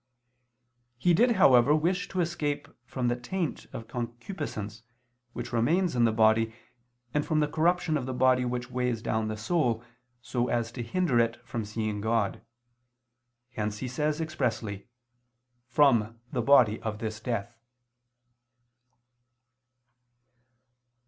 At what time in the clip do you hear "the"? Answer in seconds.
3.07-3.15, 6.05-6.11, 7.39-7.47, 8.07-8.13, 9.27-9.37, 16.31-16.41